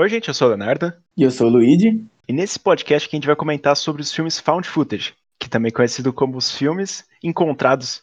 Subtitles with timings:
[0.00, 0.94] Oi, gente, eu sou o Leonardo.
[1.14, 2.02] E eu sou o Luigi.
[2.26, 5.68] E nesse podcast que a gente vai comentar sobre os filmes Found Footage, que também
[5.68, 8.02] é conhecido como os filmes encontrados.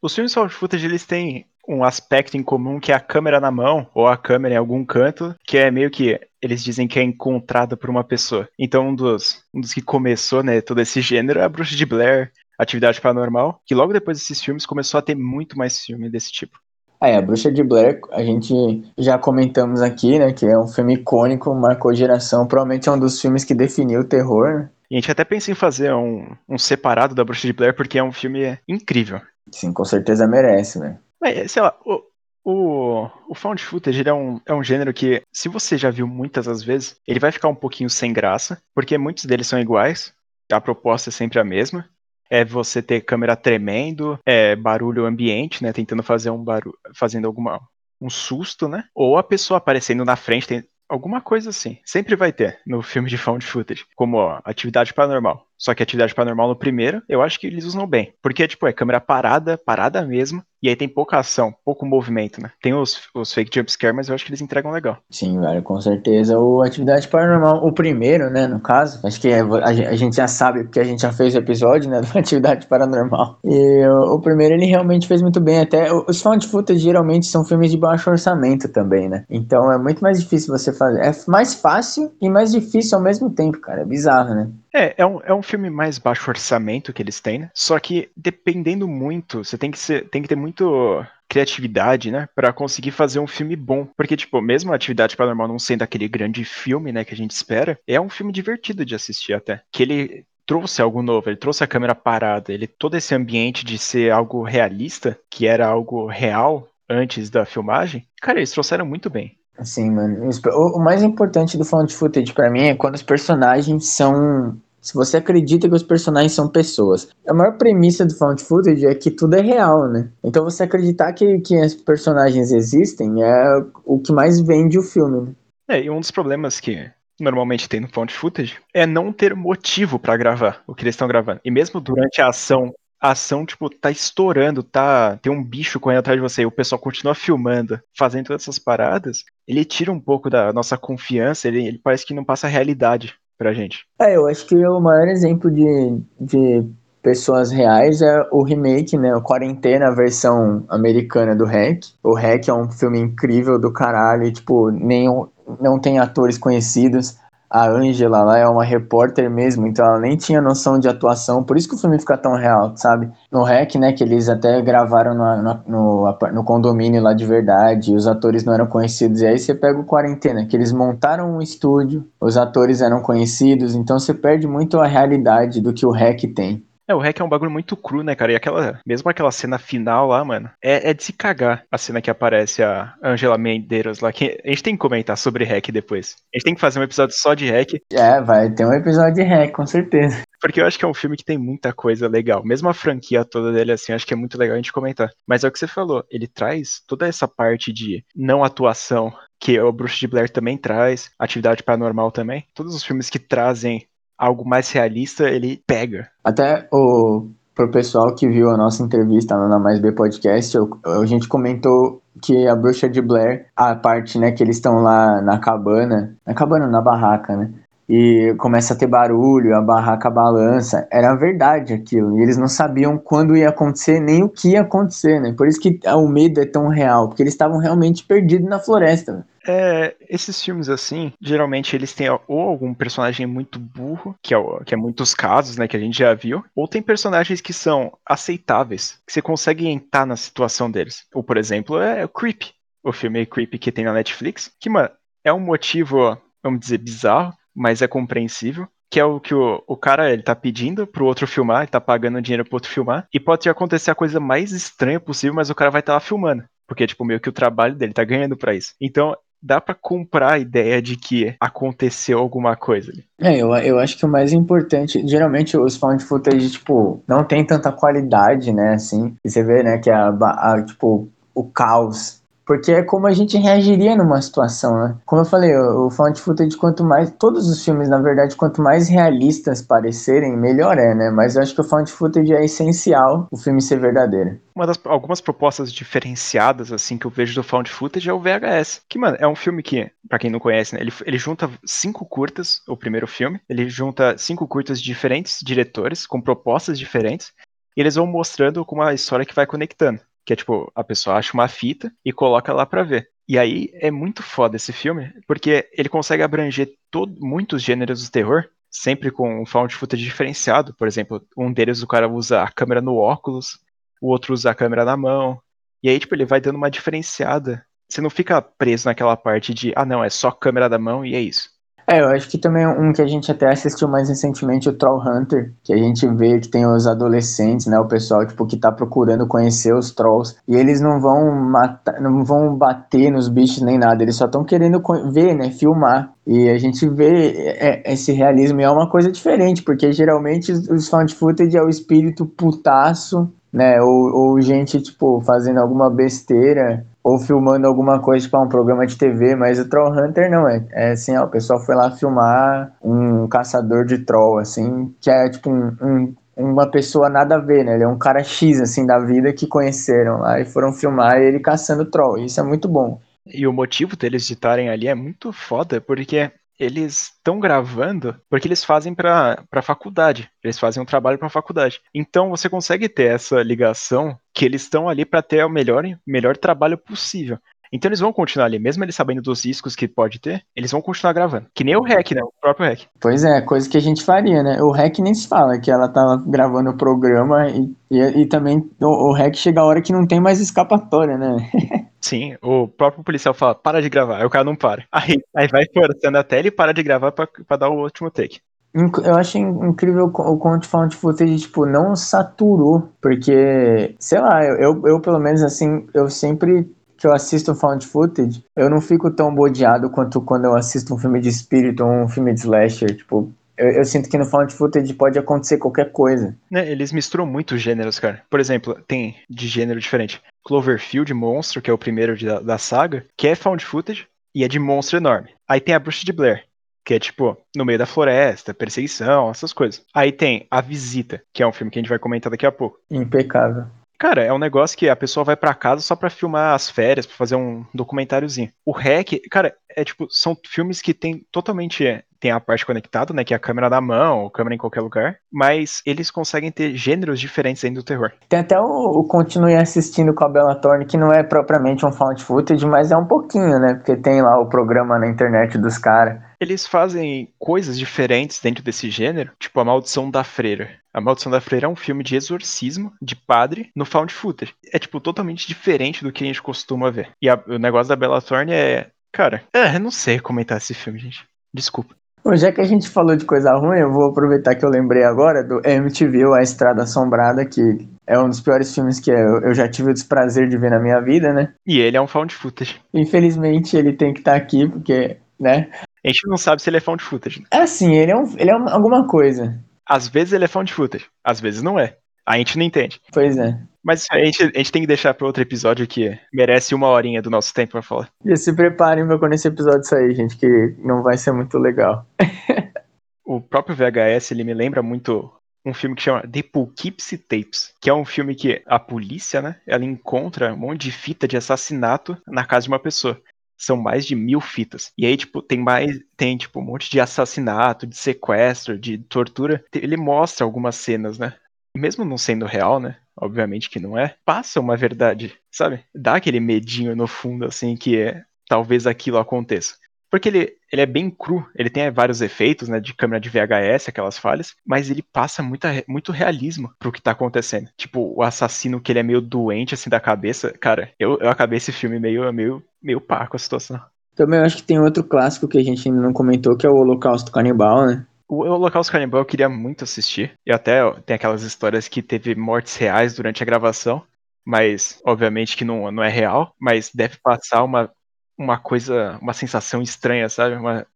[0.00, 3.50] Os filmes Found Footage, eles têm um aspecto em comum que é a câmera na
[3.50, 7.02] mão, ou a câmera em algum canto, que é meio que eles dizem que é
[7.02, 8.48] encontrada por uma pessoa.
[8.56, 11.84] Então, um dos, um dos que começou, né, todo esse gênero é a Bruxa de
[11.84, 16.32] Blair, Atividade Paranormal, que logo depois desses filmes começou a ter muito mais filme desse
[16.32, 16.58] tipo.
[17.00, 18.54] Ah, é, a Bruxa de Blair, a gente
[18.96, 23.20] já comentamos aqui, né, que é um filme icônico, marcou geração, provavelmente é um dos
[23.20, 24.70] filmes que definiu o terror, né?
[24.88, 27.98] E a gente até pensa em fazer um, um separado da Bruxa de Blair, porque
[27.98, 29.20] é um filme incrível.
[29.50, 30.98] Sim, com certeza merece, né?
[31.20, 32.02] Mas, sei lá, o,
[32.44, 36.46] o, o found footage é, um, é um gênero que, se você já viu muitas
[36.46, 40.14] das vezes, ele vai ficar um pouquinho sem graça, porque muitos deles são iguais,
[40.52, 41.88] a proposta é sempre a mesma,
[42.32, 47.60] é você ter câmera tremendo, é barulho ambiente, né, tentando fazer um barulho, fazendo alguma
[48.00, 48.84] um susto, né?
[48.94, 51.78] Ou a pessoa aparecendo na frente, tem alguma coisa assim.
[51.84, 55.46] Sempre vai ter no filme de found footage, como ó, atividade paranormal.
[55.62, 58.12] Só que atividade paranormal no primeiro, eu acho que eles usam bem.
[58.20, 62.50] Porque, tipo, é câmera parada, parada mesmo, e aí tem pouca ação, pouco movimento, né?
[62.60, 64.98] Tem os, os fake jumpscare, mas eu acho que eles entregam legal.
[65.08, 66.36] Sim, velho, com certeza.
[66.36, 70.64] O Atividade Paranormal, o primeiro, né, no caso, acho que é, a, gente já sabe,
[70.64, 73.38] porque a gente já fez o episódio, né, do Atividade Paranormal.
[73.44, 75.60] E o, o primeiro, ele realmente fez muito bem.
[75.60, 79.24] Até os found footage geralmente são filmes de baixo orçamento também, né?
[79.30, 81.00] Então é muito mais difícil você fazer.
[81.00, 83.82] É mais fácil e mais difícil ao mesmo tempo, cara.
[83.82, 84.48] É bizarro, né?
[84.74, 87.50] É, é um, é um filme mais baixo orçamento que eles têm, né?
[87.54, 92.52] Só que dependendo muito, você tem que, ser, tem que ter muito criatividade, né, para
[92.52, 93.86] conseguir fazer um filme bom.
[93.96, 97.30] Porque, tipo, mesmo a Atividade Paranormal não sendo aquele grande filme, né, que a gente
[97.30, 99.62] espera, é um filme divertido de assistir até.
[99.72, 103.78] Que ele trouxe algo novo, ele trouxe a câmera parada, ele todo esse ambiente de
[103.78, 109.38] ser algo realista, que era algo real antes da filmagem, cara, eles trouxeram muito bem.
[109.62, 110.30] Sim, mano.
[110.54, 115.18] O, mais importante do found footage para mim é quando os personagens são se você
[115.18, 117.08] acredita que os personagens são pessoas.
[117.26, 120.10] A maior premissa do found footage é que tudo é real, né?
[120.24, 125.20] Então você acreditar que, que os personagens existem é o que mais vende o filme,
[125.20, 125.32] né?
[125.68, 130.00] É, e um dos problemas que normalmente tem no found footage é não ter motivo
[130.00, 131.40] para gravar o que eles estão gravando.
[131.44, 135.18] E mesmo durante a ação a ação, tipo, tá estourando, tá.
[135.20, 138.60] Tem um bicho correndo atrás de você e o pessoal continua filmando, fazendo todas essas
[138.60, 142.50] paradas, ele tira um pouco da nossa confiança, ele, ele parece que não passa a
[142.50, 143.84] realidade pra gente.
[144.00, 146.64] É, eu acho que o maior exemplo de, de
[147.02, 149.12] pessoas reais é o remake, né?
[149.16, 151.80] O Quarentena, a versão americana do Hack.
[152.04, 155.26] O Hack é um filme incrível do caralho, e, tipo, nenhum,
[155.60, 157.16] não tem atores conhecidos
[157.52, 161.58] a Angela lá é uma repórter mesmo, então ela nem tinha noção de atuação, por
[161.58, 163.10] isso que o filme fica tão real, sabe?
[163.30, 168.42] No REC, né, que eles até gravaram no, no, condomínio lá de verdade, os atores
[168.42, 172.38] não eram conhecidos, e aí você pega o Quarentena, que eles montaram um estúdio, os
[172.38, 176.64] atores eram conhecidos, então você perde muito a realidade do que o REC tem.
[176.88, 178.32] É, o Hack é um bagulho muito cru, né, cara?
[178.32, 182.02] E aquela, mesmo aquela cena final lá, mano, é, é de se cagar a cena
[182.02, 184.12] que aparece a Angela Mendeiros lá.
[184.12, 186.16] Que a gente tem que comentar sobre Hack depois.
[186.34, 187.74] A gente tem que fazer um episódio só de Hack.
[187.92, 190.22] É, vai ter um episódio de Hack, com certeza.
[190.40, 192.44] Porque eu acho que é um filme que tem muita coisa legal.
[192.44, 195.08] Mesmo a franquia toda dele, assim, acho que é muito legal a gente comentar.
[195.26, 199.58] Mas é o que você falou, ele traz toda essa parte de não atuação que
[199.60, 202.46] o Bruce de Blair também traz, atividade paranormal também.
[202.54, 203.86] Todos os filmes que trazem
[204.22, 206.08] algo mais realista, ele pega.
[206.22, 210.70] Até o pro pessoal que viu a nossa entrevista lá na Mais B Podcast, eu,
[210.86, 215.20] a gente comentou que a bruxa de Blair, a parte, né, que eles estão lá
[215.20, 217.52] na cabana, na cabana, na barraca, né?
[217.94, 220.88] E começa a ter barulho, a barraca balança.
[220.90, 222.18] Era verdade aquilo.
[222.18, 225.34] E eles não sabiam quando ia acontecer, nem o que ia acontecer, né?
[225.36, 229.26] Por isso que o medo é tão real, porque eles estavam realmente perdidos na floresta.
[229.46, 234.72] É, esses filmes assim, geralmente eles têm ou algum personagem muito burro, que é, que
[234.72, 239.02] é muitos casos, né, que a gente já viu, ou tem personagens que são aceitáveis,
[239.06, 241.04] que você consegue entrar na situação deles.
[241.14, 242.44] Ou, por exemplo, é o Creep,
[242.82, 244.88] o filme Creep que tem na Netflix, que, mano,
[245.22, 249.74] é um motivo, vamos dizer, bizarro, mas é compreensível que é o que o, o
[249.74, 253.18] cara ele tá pedindo pro outro filmar, ele tá pagando dinheiro pro outro filmar, e
[253.18, 256.44] pode acontecer a coisa mais estranha possível, mas o cara vai estar tá lá filmando.
[256.68, 258.74] Porque, tipo, meio que o trabalho dele tá ganhando pra isso.
[258.78, 262.92] Então, dá para comprar a ideia de que aconteceu alguma coisa.
[263.18, 267.44] É, eu, eu acho que o mais importante, geralmente os found footage, tipo, não tem
[267.44, 272.21] tanta qualidade, né, assim, e você vê, né, que a, a tipo, o caos
[272.52, 274.98] porque é como a gente reagiria numa situação, né?
[275.06, 277.10] Como eu falei, o, found footage, quanto mais.
[277.12, 281.10] Todos os filmes, na verdade, quanto mais realistas parecerem, melhor é, né?
[281.10, 284.38] Mas eu acho que o found footage é essencial o filme ser verdadeiro.
[284.54, 288.82] Uma das algumas propostas diferenciadas, assim, que eu vejo do found footage é o VHS.
[288.86, 292.04] Que, mano, é um filme que, para quem não conhece, né, ele, ele junta cinco
[292.04, 297.32] curtas, o primeiro filme, ele junta cinco curtas de diferentes diretores, com propostas diferentes,
[297.74, 300.02] e eles vão mostrando com uma história que vai conectando.
[300.24, 303.08] Que é tipo, a pessoa acha uma fita e coloca lá pra ver.
[303.28, 308.10] E aí é muito foda esse filme, porque ele consegue abranger todo, muitos gêneros do
[308.10, 310.74] terror, sempre com um found footage diferenciado.
[310.74, 313.58] Por exemplo, um deles o cara usa a câmera no óculos,
[314.00, 315.40] o outro usa a câmera na mão.
[315.82, 317.64] E aí, tipo, ele vai dando uma diferenciada.
[317.88, 321.14] Você não fica preso naquela parte de, ah, não, é só câmera da mão e
[321.14, 321.50] é isso.
[321.86, 325.00] É, eu acho que também um que a gente até assistiu mais recentemente, o Troll
[325.00, 328.70] Hunter, que a gente vê que tem os adolescentes, né, o pessoal tipo que tá
[328.70, 333.78] procurando conhecer os trolls, e eles não vão matar, não vão bater nos bichos nem
[333.78, 334.80] nada, eles só estão querendo
[335.12, 336.12] ver, né, filmar.
[336.24, 340.88] E a gente vê é, esse realismo e é uma coisa diferente, porque geralmente os
[340.88, 347.18] found footage é o espírito putaço, né, ou, ou gente tipo fazendo alguma besteira ou
[347.18, 350.64] filmando alguma coisa, tipo, um programa de TV, mas o Troll Hunter não é.
[350.72, 355.28] É assim, ó, o pessoal foi lá filmar um caçador de troll, assim, que é
[355.28, 357.74] tipo um, um, uma pessoa nada a ver, né?
[357.74, 361.40] Ele é um cara X, assim, da vida que conheceram lá e foram filmar ele
[361.40, 362.18] caçando troll.
[362.18, 363.00] Isso é muito bom.
[363.26, 366.30] E o motivo deles estarem ali é muito foda, porque
[366.62, 370.30] eles estão gravando porque eles fazem para a faculdade.
[370.42, 371.80] Eles fazem um trabalho para a faculdade.
[371.92, 376.36] Então você consegue ter essa ligação que eles estão ali para ter o melhor, melhor
[376.36, 377.38] trabalho possível.
[377.72, 380.82] Então eles vão continuar ali, mesmo eles sabendo dos riscos que pode ter, eles vão
[380.82, 381.46] continuar gravando.
[381.54, 382.22] Que nem o REC, né?
[382.22, 382.86] O próprio REC.
[383.00, 384.60] Pois é, coisa que a gente faria, né?
[384.60, 388.58] O REC nem se fala, que ela tava gravando o programa e, e, e também
[388.80, 391.50] o, o REC chega a hora que não tem mais escapatória, né?
[392.00, 394.84] Sim, o próprio policial fala, para de gravar, aí o cara não para.
[394.92, 398.40] Aí, aí vai forçando até ele para de gravar pra, pra dar o último take.
[398.74, 404.98] Eu acho incrível o quanto found footage, tipo, não saturou, porque, sei lá, eu, eu
[405.00, 406.66] pelo menos assim, eu sempre
[407.02, 410.98] que eu assisto found footage, eu não fico tão bodeado quanto quando eu assisto um
[410.98, 413.28] filme de espírito ou um filme de slasher, tipo,
[413.58, 416.36] eu, eu, sinto que no found footage pode acontecer qualquer coisa.
[416.48, 418.22] Né, eles misturam muitos gêneros, cara.
[418.30, 420.22] Por exemplo, tem de gênero diferente.
[420.44, 424.48] Cloverfield Monstro, que é o primeiro de, da saga, que é found footage e é
[424.48, 425.30] de monstro enorme.
[425.48, 426.44] Aí tem a Bruxa de Blair,
[426.84, 429.84] que é tipo no meio da floresta, perseguição, essas coisas.
[429.92, 432.52] Aí tem A Visita, que é um filme que a gente vai comentar daqui a
[432.52, 432.78] pouco.
[432.88, 433.66] Impecável.
[434.02, 437.06] Cara, é um negócio que a pessoa vai para casa só para filmar as férias,
[437.06, 438.52] para fazer um documentáriozinho.
[438.64, 443.24] O REC, cara, é tipo, são filmes que tem totalmente tem a parte conectada, né,
[443.24, 446.76] que é a câmera na mão, ou câmera em qualquer lugar, mas eles conseguem ter
[446.76, 448.12] gêneros diferentes dentro do terror.
[448.28, 451.90] Tem até o, o Continue Assistindo com a Bella Thorne, que não é propriamente um
[451.90, 455.78] found footage, mas é um pouquinho, né, porque tem lá o programa na internet dos
[455.78, 456.20] caras.
[456.40, 460.70] Eles fazem coisas diferentes dentro desse gênero, tipo A Maldição da Freira.
[460.94, 464.54] A Maldição da Freira é um filme de exorcismo de padre no found footage.
[464.72, 467.10] É, tipo, totalmente diferente do que a gente costuma ver.
[467.20, 468.90] E a, o negócio da Bella Thorne é...
[469.10, 471.26] Cara, é, eu não sei comentar esse filme, gente.
[471.52, 471.94] Desculpa.
[472.24, 475.02] Bom, já que a gente falou de coisa ruim, eu vou aproveitar que eu lembrei
[475.02, 477.60] agora do MTV, A Estrada Assombrada, que
[478.06, 481.00] é um dos piores filmes que eu, já tive o desprazer de ver na minha
[481.00, 481.52] vida, né?
[481.66, 482.80] E ele é um found footage.
[482.94, 485.68] Infelizmente ele tem que estar tá aqui, porque, né?
[486.04, 487.42] A gente não sabe se ele é found footage.
[487.50, 489.58] É assim, ele é, um, ele é alguma coisa.
[489.84, 491.96] Às vezes ele é found footage, às vezes não é.
[492.26, 493.00] A gente não entende.
[493.12, 493.58] Pois é.
[493.84, 497.20] Mas a gente, a gente tem que deixar para outro episódio que merece uma horinha
[497.20, 498.08] do nosso tempo para falar.
[498.24, 502.06] E se preparem pra quando esse episódio sair, gente, que não vai ser muito legal.
[503.26, 505.32] o próprio VHS, ele me lembra muito
[505.64, 509.60] um filme que chama The Poughkeepsie Tapes, que é um filme que a polícia, né,
[509.66, 513.20] ela encontra um monte de fita de assassinato na casa de uma pessoa.
[513.56, 514.92] São mais de mil fitas.
[514.98, 515.96] E aí, tipo, tem mais.
[516.16, 519.64] Tem, tipo, um monte de assassinato, de sequestro, de tortura.
[519.72, 521.34] Ele mostra algumas cenas, né?
[521.76, 522.96] Mesmo não sendo real, né?
[523.16, 525.84] obviamente que não é, passa uma verdade, sabe?
[525.94, 529.76] Dá aquele medinho no fundo, assim, que é, talvez aquilo aconteça.
[530.10, 533.88] Porque ele, ele é bem cru, ele tem vários efeitos, né, de câmera de VHS,
[533.88, 537.70] aquelas falhas, mas ele passa muita, muito realismo pro que tá acontecendo.
[537.78, 540.52] Tipo, o assassino que ele é meio doente, assim, da cabeça.
[540.60, 543.80] Cara, eu, eu acabei esse filme meio, meio, meio pá com a situação.
[544.14, 546.74] Também acho que tem outro clássico que a gente ainda não comentou, que é o
[546.74, 548.06] Holocausto Canibal, né?
[548.34, 550.32] O Holocausto Canibal eu queria muito assistir.
[550.46, 554.02] E até ó, tem aquelas histórias que teve mortes reais durante a gravação.
[554.42, 556.54] Mas, obviamente, que não, não é real.
[556.58, 557.90] Mas deve passar uma,
[558.38, 560.56] uma coisa, uma sensação estranha, sabe?
[560.56, 560.86] Uma...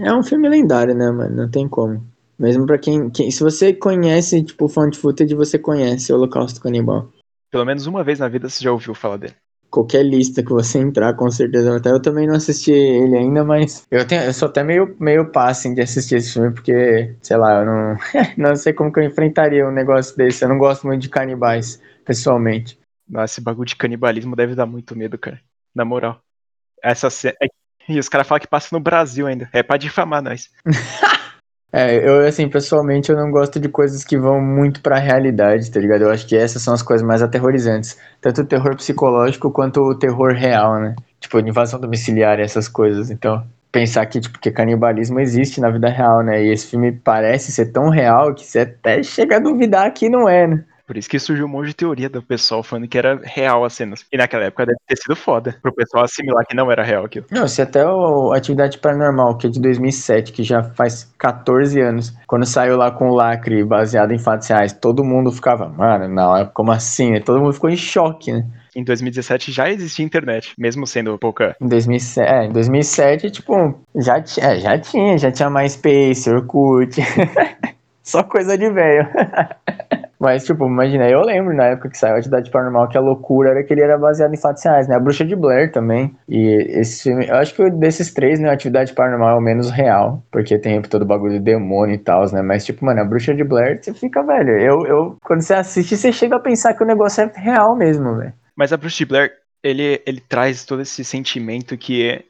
[0.00, 1.36] É um filme lendário, né, mano?
[1.36, 2.04] Não tem como.
[2.36, 3.30] Mesmo pra quem, quem.
[3.30, 7.08] Se você conhece, tipo, found footage, você conhece o Holocausto Canibal.
[7.52, 9.36] Pelo menos uma vez na vida você já ouviu falar dele.
[9.74, 11.76] Qualquer lista que você entrar, com certeza.
[11.76, 15.32] Até eu também não assisti ele ainda, mas eu, tenho, eu sou até meio, meio
[15.32, 17.96] passing de assistir esse filme, porque, sei lá, eu não,
[18.38, 20.44] não sei como que eu enfrentaria um negócio desse.
[20.44, 22.78] Eu não gosto muito de canibais, pessoalmente.
[23.08, 25.40] Nossa, esse bagulho de canibalismo deve dar muito medo, cara.
[25.74, 26.20] Na moral.
[26.82, 27.34] Essa cena.
[27.42, 27.48] É
[27.86, 29.48] e os caras falam que passa no Brasil ainda.
[29.52, 30.50] É pra difamar nós.
[31.76, 35.80] É, eu, assim, pessoalmente, eu não gosto de coisas que vão muito pra realidade, tá
[35.80, 36.02] ligado?
[36.02, 37.98] Eu acho que essas são as coisas mais aterrorizantes.
[38.20, 40.94] Tanto o terror psicológico quanto o terror real, né?
[41.18, 43.10] Tipo, invasão domiciliar essas coisas.
[43.10, 46.44] Então, pensar que, tipo, que canibalismo existe na vida real, né?
[46.44, 50.28] E esse filme parece ser tão real que você até chega a duvidar que não
[50.28, 50.64] é, né?
[50.86, 53.72] Por isso que surgiu um monte de teoria do pessoal falando que era real as
[53.72, 54.04] cenas.
[54.12, 57.26] E naquela época deve ter sido foda pro pessoal assimilar que não era real aquilo.
[57.30, 62.12] Não, se até o Atividade Paranormal, que é de 2007, que já faz 14 anos,
[62.26, 66.46] quando saiu lá com o lacre baseado em fatos reais, todo mundo ficava, mano, não,
[66.52, 67.18] como assim?
[67.20, 68.46] Todo mundo ficou em choque, né?
[68.76, 71.56] Em 2017 já existia internet, mesmo sendo pouca.
[71.60, 77.00] Em 2007, é, em 2007 tipo, já, é, já tinha, já tinha mais Space, Orkut.
[78.02, 79.08] Só coisa de velho.
[80.18, 83.50] Mas, tipo, imagina, eu lembro na época que saiu a Atividade Paranormal que a loucura
[83.50, 84.94] era que ele era baseado em fatos reais, né?
[84.94, 86.16] A Bruxa de Blair também.
[86.28, 89.70] E esse filme, eu acho que desses três, né, a Atividade Paranormal é o menos
[89.70, 92.42] real, porque tem todo o bagulho de demônio e tal, né?
[92.42, 95.96] Mas, tipo, mano, a Bruxa de Blair, você fica, velho, eu, eu, quando você assiste,
[95.96, 98.32] você chega a pensar que o negócio é real mesmo, velho.
[98.56, 102.24] Mas a Bruxa de Blair, ele, ele traz todo esse sentimento que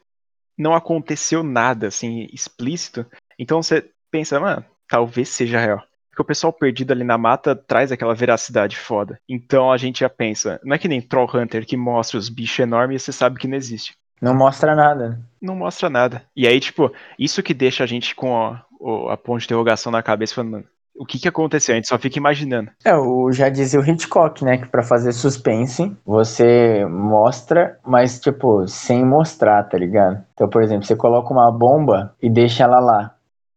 [0.57, 3.05] não aconteceu nada, assim, explícito.
[3.39, 5.83] Então você pensa, mano, talvez seja real.
[6.15, 9.19] Porque o pessoal perdido ali na mata traz aquela veracidade foda.
[9.29, 12.61] Então a gente já pensa, não é que nem Troll Hunter que mostra os bichos
[12.61, 13.97] enormes e você sabe que não existe.
[14.23, 15.21] Não mostra nada.
[15.43, 16.23] Não mostra nada.
[16.37, 18.65] E aí, tipo, isso que deixa a gente com a,
[19.11, 20.65] a ponte de interrogação na cabeça, falando,
[20.97, 21.75] o que que aconteceu?
[21.75, 22.71] A gente só fica imaginando.
[22.85, 28.67] É, o, já dizia o Hitchcock, né, que para fazer suspense, você mostra, mas, tipo,
[28.69, 30.25] sem mostrar, tá ligado?
[30.33, 33.17] Então, por exemplo, você coloca uma bomba e deixa ela lá.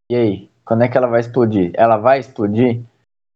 [0.09, 0.49] E aí?
[0.67, 1.71] Quando é que ela vai explodir?
[1.75, 2.81] Ela vai explodir?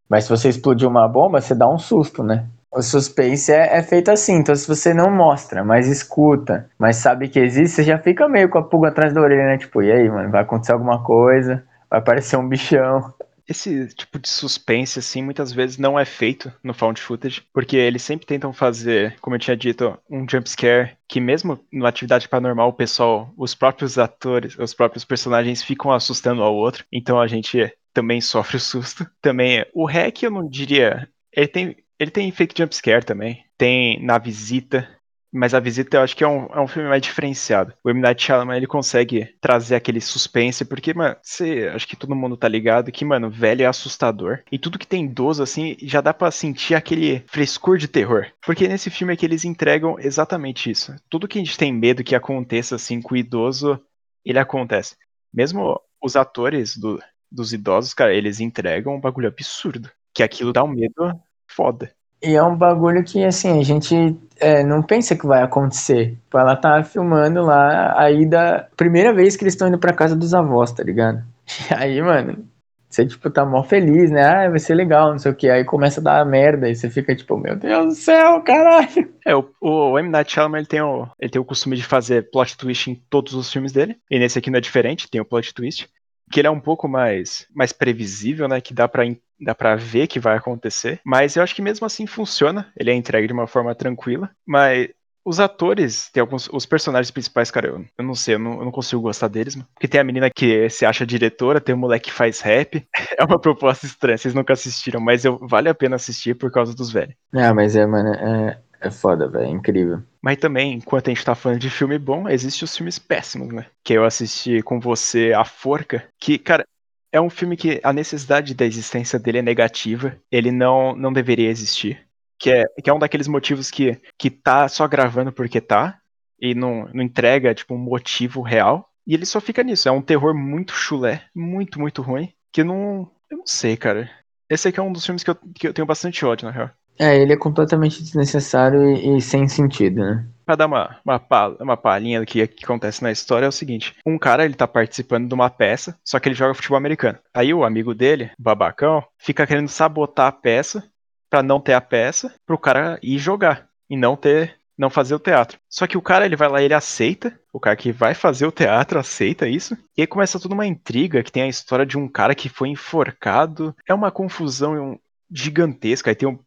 [0.09, 2.45] Mas se você explodir uma bomba, você dá um susto, né?
[2.69, 7.29] O suspense é, é, feito assim, então se você não mostra, mas escuta, mas sabe
[7.29, 9.57] que existe, você já fica meio com a pulga atrás da orelha, né?
[9.57, 13.13] Tipo, e aí, mano, vai acontecer alguma coisa, vai aparecer um bichão
[13.47, 18.01] esse tipo de suspense, assim, muitas vezes não é feito no found footage, porque eles
[18.01, 22.69] sempre tentam fazer, como eu tinha dito, um jump scare que mesmo na atividade paranormal
[22.69, 27.71] o pessoal, os próprios atores, os próprios personagens ficam assustando ao outro, então a gente
[27.93, 29.05] também sofre o susto.
[29.21, 34.03] Também o hack eu não diria, ele tem ele tem fake jump scare também, tem
[34.03, 34.89] na visita,
[35.31, 37.73] mas a visita eu acho que é um, é um filme mais diferenciado.
[37.83, 38.01] O M.
[38.01, 42.47] Night Shyamalan, ele consegue trazer aquele suspense, porque, mano, você, acho que todo mundo tá
[42.47, 44.39] ligado que, mano, velho é assustador.
[44.51, 48.27] E tudo que tem idoso, assim, já dá para sentir aquele frescor de terror.
[48.45, 50.93] Porque nesse filme é que eles entregam exatamente isso.
[51.09, 53.79] Tudo que a gente tem medo que aconteça, assim, com o idoso,
[54.25, 54.95] ele acontece.
[55.33, 59.89] Mesmo os atores do, dos idosos, cara, eles entregam um bagulho absurdo.
[60.13, 61.13] Que aquilo dá um medo
[61.47, 61.93] foda.
[62.23, 63.95] E é um bagulho que, assim, a gente
[64.39, 66.11] é, não pensa que vai acontecer.
[66.23, 68.69] Tipo, ela tá filmando lá a ida.
[68.77, 71.23] Primeira vez que eles estão indo pra casa dos avós, tá ligado?
[71.69, 72.47] E aí, mano,
[72.89, 74.21] você, tipo, tá mó feliz, né?
[74.23, 75.49] Ah, vai ser legal, não sei o que.
[75.49, 79.11] Aí começa a dar merda e você fica, tipo, meu Deus do céu, caralho.
[79.25, 80.09] É, o, o M.
[80.09, 83.33] Night Shyamalan, ele tem, o, ele tem o costume de fazer plot twist em todos
[83.35, 83.97] os filmes dele.
[84.09, 85.87] E nesse aqui não é diferente, tem o plot twist.
[86.31, 88.61] Que ele é um pouco mais, mais previsível, né?
[88.61, 89.03] Que dá pra
[89.43, 92.93] dá para ver que vai acontecer, mas eu acho que mesmo assim funciona, ele é
[92.93, 94.89] entregue de uma forma tranquila, mas
[95.23, 96.49] os atores, tem alguns.
[96.51, 99.55] Os personagens principais, cara, eu, eu não sei, eu não, eu não, consigo gostar deles,
[99.55, 99.67] mano.
[99.73, 102.85] Porque tem a menina que se acha diretora, tem o moleque que faz rap.
[103.17, 106.73] É uma proposta estranha, vocês nunca assistiram, mas eu, vale a pena assistir por causa
[106.73, 107.13] dos velhos.
[107.35, 110.01] Ah, mas é, mano, é, é foda, velho, é incrível.
[110.21, 113.65] Mas também, enquanto a gente tá falando de filme bom, existem os filmes péssimos, né?
[113.83, 116.63] Que eu assisti com você A Forca, que, cara,
[117.11, 121.49] é um filme que a necessidade da existência dele é negativa, ele não, não deveria
[121.49, 122.07] existir.
[122.39, 125.99] Que é, que é um daqueles motivos que, que tá só gravando porque tá,
[126.39, 128.89] e não, não entrega, tipo, um motivo real.
[129.05, 129.87] E ele só fica nisso.
[129.87, 133.11] É um terror muito chulé, muito, muito ruim, que não.
[133.29, 134.09] Eu não sei, cara.
[134.49, 136.71] Esse aqui é um dos filmes que eu, que eu tenho bastante ódio, na real.
[136.99, 140.25] É, ele é completamente desnecessário e, e sem sentido, né?
[140.45, 141.21] Pra dar uma, uma,
[141.59, 144.67] uma palhinha do que, que, acontece na história é o seguinte: um cara ele tá
[144.67, 147.17] participando de uma peça, só que ele joga futebol americano.
[147.33, 150.83] Aí o amigo dele, babacão, fica querendo sabotar a peça
[151.29, 155.19] para não ter a peça, pro cara ir jogar e não ter não fazer o
[155.19, 155.59] teatro.
[155.69, 158.51] Só que o cara ele vai lá, ele aceita, o cara que vai fazer o
[158.51, 162.07] teatro aceita isso, e aí começa toda uma intriga que tem a história de um
[162.07, 163.75] cara que foi enforcado.
[163.87, 164.99] É uma confusão
[165.31, 166.09] gigantesca.
[166.09, 166.39] Aí tem um,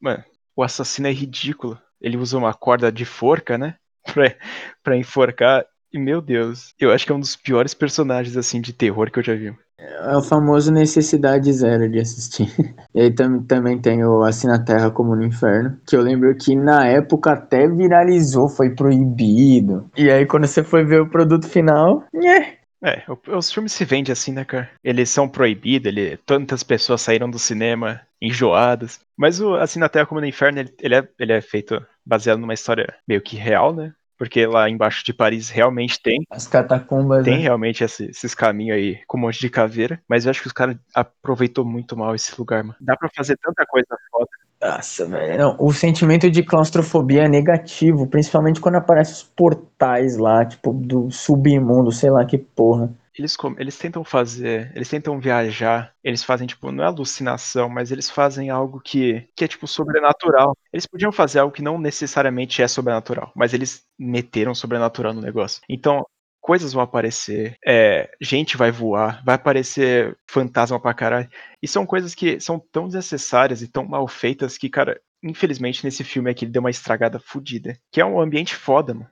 [0.57, 1.79] o assassino é ridículo.
[2.01, 3.77] Ele usa uma corda de forca, né?
[4.13, 4.35] pra,
[4.83, 5.65] pra enforcar.
[5.93, 9.19] E, meu Deus, eu acho que é um dos piores personagens, assim, de terror que
[9.21, 9.55] eu já vi.
[9.79, 12.53] É o famoso necessidade zero de assistir.
[12.95, 16.33] E aí tam, também tem o Assim na Terra como no Inferno, que eu lembro
[16.37, 19.91] que na época até viralizou, foi proibido.
[19.97, 22.63] E aí quando você foi ver o produto final, é.
[22.85, 23.03] É,
[23.35, 24.71] os filmes se vendem assim, né, cara?
[24.83, 29.00] Eles são proibidos, ele, tantas pessoas saíram do cinema enjoadas.
[29.17, 32.38] Mas o Assim na Terra como no Inferno, ele, ele, é, ele é feito baseado
[32.38, 33.95] numa história meio que real, né?
[34.19, 36.25] Porque lá embaixo de Paris realmente tem.
[36.31, 37.25] As catacumbas.
[37.25, 37.43] Tem né?
[37.43, 40.00] realmente esse- esses caminhos aí com um monte de caveira.
[40.09, 42.76] Mas eu acho que os caras aproveitou muito mal esse lugar, mano.
[42.81, 44.31] Dá pra fazer tanta coisa foda.
[44.61, 45.39] Nossa, velho.
[45.39, 51.11] Não, o sentimento de claustrofobia é negativo, principalmente quando aparecem os portais lá, tipo, do
[51.11, 52.95] submundo, sei lá que porra.
[53.17, 58.11] Eles, eles tentam fazer, eles tentam viajar, eles fazem, tipo, não é alucinação, mas eles
[58.11, 60.57] fazem algo que, que é, tipo, sobrenatural.
[60.73, 65.61] Eles podiam fazer algo que não necessariamente é sobrenatural, mas eles meteram sobrenatural no negócio.
[65.69, 66.05] Então,
[66.45, 71.27] coisas vão aparecer, é, gente vai voar, vai aparecer fantasma pra caralho.
[71.63, 76.05] E são coisas que são tão desnecessárias e tão mal feitas que, cara, infelizmente nesse
[76.05, 77.79] filme aqui ele deu uma estragada fodida.
[77.91, 79.09] Que é um ambiente foda, mano.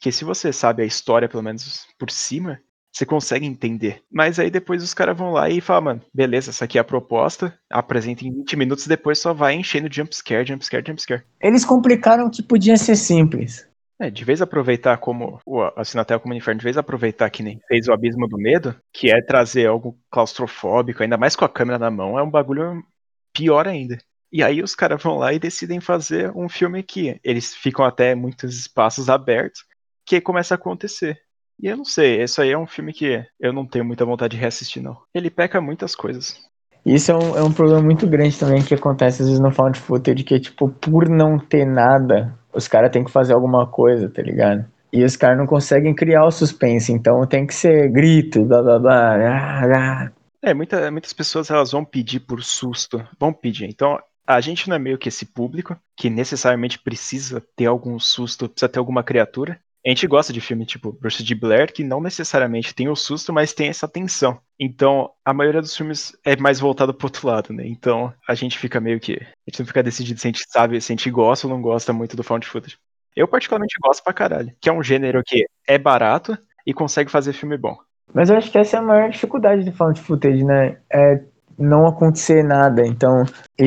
[0.00, 2.60] Que se você sabe a história, pelo menos por cima,
[2.92, 4.04] você consegue entender.
[4.08, 6.84] Mas aí depois os caras vão lá e falam, mano, beleza, essa aqui é a
[6.84, 11.24] proposta, apresenta em 20 minutos, depois só vai enchendo jumpscare, jumpscare, jumpscare.
[11.40, 13.66] Eles complicaram que podia ser simples.
[13.98, 17.88] É, de vez aproveitar como o Assinatel como Inferno, de vez aproveitar que nem fez
[17.88, 21.90] o Abismo do Medo, que é trazer algo claustrofóbico, ainda mais com a câmera na
[21.90, 22.84] mão, é um bagulho
[23.32, 23.98] pior ainda.
[24.30, 28.14] E aí os caras vão lá e decidem fazer um filme que eles ficam até
[28.14, 29.64] muitos espaços abertos,
[30.04, 31.18] que começa a acontecer.
[31.58, 34.36] E eu não sei, isso aí é um filme que eu não tenho muita vontade
[34.36, 35.00] de reassistir, não.
[35.14, 36.38] Ele peca muitas coisas.
[36.86, 39.76] Isso é um, é um problema muito grande também que acontece às vezes no found
[39.78, 44.22] footage, que tipo, por não ter nada, os caras têm que fazer alguma coisa, tá
[44.22, 44.64] ligado?
[44.92, 48.78] E os caras não conseguem criar o suspense, então tem que ser grito, blá blá
[48.78, 49.16] blá.
[49.16, 50.12] ah, ah.
[50.40, 53.64] É, muita, muitas pessoas elas vão pedir por susto, vão pedir.
[53.68, 58.48] Então, a gente não é meio que esse público que necessariamente precisa ter algum susto,
[58.48, 59.60] precisa ter alguma criatura.
[59.86, 63.32] A gente gosta de filme tipo Bruxa de Blair, que não necessariamente tem o susto,
[63.32, 64.40] mas tem essa tensão.
[64.58, 67.62] Então, a maioria dos filmes é mais voltado pro outro lado, né?
[67.64, 69.12] Então, a gente fica meio que.
[69.12, 71.62] A gente não fica decidido se a gente sabe, se a gente gosta ou não
[71.62, 72.76] gosta muito do found footage.
[73.14, 74.52] Eu, particularmente, gosto pra caralho.
[74.60, 77.76] Que é um gênero que é barato e consegue fazer filme bom.
[78.12, 80.80] Mas eu acho que essa é a maior dificuldade do found footage, né?
[80.92, 81.22] É
[81.58, 83.24] não acontecer nada, então
[83.58, 83.64] e,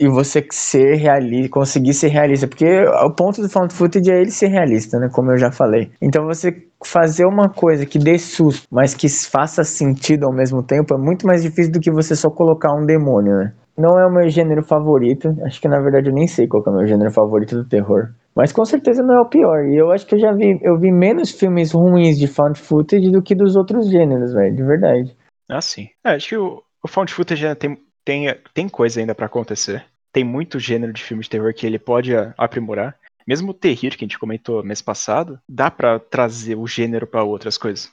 [0.00, 4.20] e, e você ser realista, conseguir ser realista, porque o ponto do found footage é
[4.20, 5.08] ele ser realista, né?
[5.12, 5.90] Como eu já falei.
[6.00, 10.94] Então você fazer uma coisa que dê susto, mas que faça sentido ao mesmo tempo
[10.94, 13.52] é muito mais difícil do que você só colocar um demônio, né?
[13.76, 16.70] Não é o meu gênero favorito, acho que na verdade eu nem sei qual é
[16.70, 18.10] o meu gênero favorito do terror.
[18.34, 19.66] Mas com certeza não é o pior.
[19.66, 23.10] E eu acho que eu já vi, eu vi menos filmes ruins de found footage
[23.10, 25.16] do que dos outros gêneros, velho, de verdade.
[25.48, 25.88] Ah, sim.
[26.04, 29.84] É, acho que o, o found footage ainda tem, tem, tem coisa ainda pra acontecer.
[30.12, 32.96] Tem muito gênero de filme de terror que ele pode aprimorar.
[33.26, 37.22] Mesmo o terror que a gente comentou mês passado, dá pra trazer o gênero pra
[37.22, 37.90] outras coisas.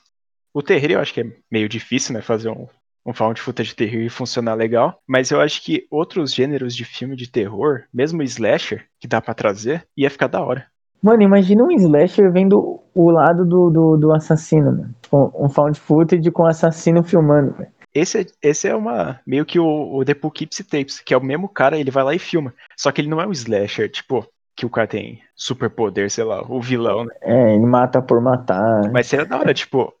[0.52, 2.66] O terror eu acho que é meio difícil, né, fazer um,
[3.06, 6.84] um found footage de terror e funcionar legal, mas eu acho que outros gêneros de
[6.84, 10.66] filme de terror, mesmo o slasher, que dá pra trazer, ia ficar da hora.
[11.00, 14.94] Mano, imagina um slasher vendo o lado do, do, do assassino, mano.
[15.00, 17.70] Tipo, um found footage com o assassino filmando, velho.
[17.98, 19.20] Esse, é- esse é uma.
[19.26, 22.14] meio que o, o The Poughkeepsie Tapes, que é o mesmo cara, ele vai lá
[22.14, 22.54] e filma.
[22.76, 26.42] Só que ele não é um slasher, tipo, que o cara tem superpoder, sei lá,
[26.42, 27.14] o vilão, né?
[27.22, 28.90] É, ele mata por matar.
[28.92, 29.92] Mas seria da hora, tipo,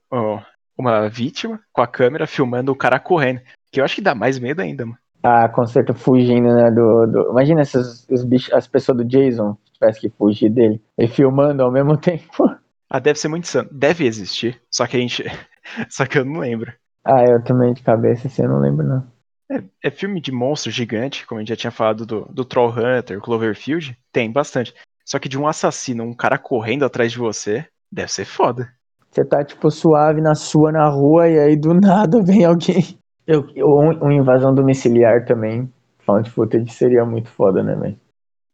[0.76, 3.40] uma vítima com a câmera filmando o cara correndo.
[3.70, 4.98] Que eu acho que dá mais medo ainda, mano.
[5.22, 6.70] Ah, com certeza fugindo, né?
[6.70, 7.30] Do, do...
[7.30, 10.80] Imagina essas, os bichos, as pessoas do Jason que tivesse que fugir dele.
[10.96, 12.48] E filmando ao mesmo tempo.
[12.88, 13.68] Ah, deve ser muito insano.
[13.70, 15.24] Deve existir, só que a gente.
[15.90, 16.72] só que eu não lembro.
[17.04, 19.06] Ah, eu também de cabeça, assim, eu não lembro, não.
[19.50, 22.70] É, é filme de monstro gigante, como a gente já tinha falado do, do Troll
[22.70, 23.96] Hunter, Cloverfield.
[24.12, 24.74] Tem bastante.
[25.04, 28.70] Só que de um assassino, um cara correndo atrás de você, deve ser foda.
[29.10, 32.98] Você tá, tipo, suave na sua, na rua, e aí do nada vem alguém.
[33.26, 35.72] Eu, eu, um, uma invasão domiciliar também.
[36.00, 37.98] Found footage seria muito foda, né, velho?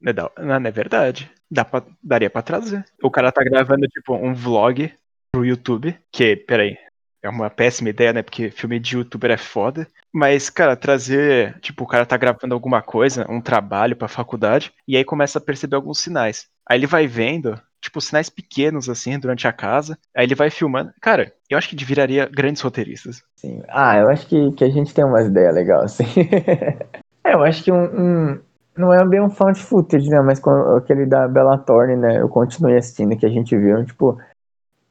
[0.07, 1.31] É, não, não é verdade.
[1.51, 2.85] Dá pra, daria pra trazer.
[3.03, 4.93] O cara tá gravando, tipo, um vlog
[5.33, 5.97] pro YouTube.
[6.13, 6.77] Que, peraí,
[7.25, 8.23] é uma péssima ideia, né?
[8.23, 9.87] Porque filme de youtuber é foda.
[10.13, 11.59] Mas, cara, trazer.
[11.61, 14.71] Tipo, o cara tá gravando alguma coisa, um trabalho pra faculdade.
[14.87, 16.47] E aí começa a perceber alguns sinais.
[16.69, 19.99] Aí ele vai vendo, tipo, sinais pequenos, assim, durante a casa.
[20.15, 20.93] Aí ele vai filmando.
[21.01, 23.23] Cara, eu acho que viraria grandes roteiristas.
[23.37, 23.63] Sim.
[23.71, 26.05] Ah, eu acho que, que a gente tem umas ideias legais, assim.
[27.25, 28.41] é, eu acho que um, um,
[28.77, 30.21] não é bem um found footage, né?
[30.21, 32.21] Mas com aquele da Bella Thorne, né?
[32.21, 33.83] Eu continuei assistindo que a gente viu.
[33.87, 34.19] Tipo,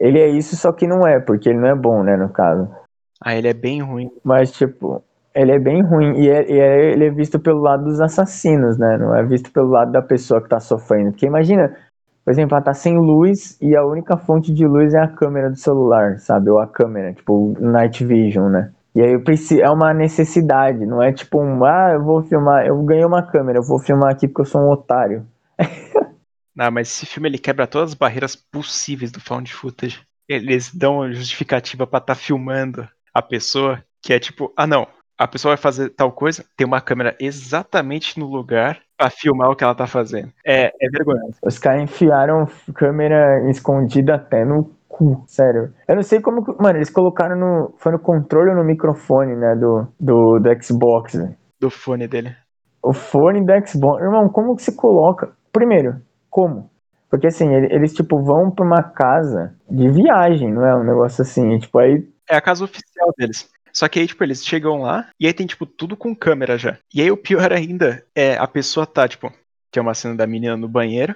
[0.03, 2.17] ele é isso, só que não é, porque ele não é bom, né?
[2.17, 2.67] No caso.
[3.23, 4.09] Ah, ele é bem ruim.
[4.21, 5.01] Mas, tipo,
[5.33, 6.19] ele é bem ruim.
[6.19, 8.97] E, é, e é, ele é visto pelo lado dos assassinos, né?
[8.97, 11.11] Não é visto pelo lado da pessoa que tá sofrendo.
[11.11, 11.73] Porque imagina,
[12.25, 15.49] por exemplo, ela tá sem luz e a única fonte de luz é a câmera
[15.49, 16.49] do celular, sabe?
[16.49, 18.71] Ou a câmera, tipo, night vision, né?
[18.93, 22.65] E aí eu preciso, é uma necessidade, não é tipo um, ah, eu vou filmar,
[22.67, 25.25] eu ganhei uma câmera, eu vou filmar aqui porque eu sou um otário.
[26.55, 30.01] não, mas esse filme ele quebra todas as barreiras possíveis do found footage.
[30.27, 34.87] Eles dão justificativa para estar tá filmando a pessoa, que é tipo, ah não,
[35.17, 39.55] a pessoa vai fazer tal coisa, tem uma câmera exatamente no lugar pra filmar o
[39.55, 40.31] que ela tá fazendo.
[40.45, 41.37] É, é vergonhoso.
[41.43, 45.73] Os caras enfiaram câmera escondida até no cu, sério.
[45.87, 46.55] Eu não sei como.
[46.59, 47.73] Mano, eles colocaram no.
[47.77, 49.55] Foi no controle ou no microfone, né?
[49.55, 51.35] Do, do, do Xbox, né?
[51.59, 52.35] Do fone dele.
[52.81, 54.03] O fone do Xbox.
[54.03, 55.31] Irmão, como que se coloca?
[55.51, 56.01] Primeiro,
[56.33, 56.71] como?
[57.09, 60.75] Porque assim, eles, tipo, vão pra uma casa de viagem, não é?
[60.75, 62.09] Um negócio assim, tipo, aí.
[62.27, 63.47] É a casa oficial deles.
[63.71, 66.77] Só que aí, tipo, eles chegam lá e aí tem, tipo, tudo com câmera já.
[66.93, 69.31] E aí o pior ainda é a pessoa tá, tipo,
[69.71, 71.15] tem uma cena da menina no banheiro,